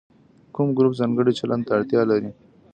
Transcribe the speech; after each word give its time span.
کوم 0.55 0.67
ګروپ 0.77 0.93
ځانګړي 0.99 1.31
چلند 1.39 1.63
ته 1.67 1.71
اړتیا 1.77 2.01
لري. 2.11 2.31